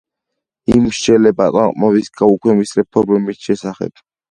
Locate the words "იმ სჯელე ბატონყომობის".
0.75-2.11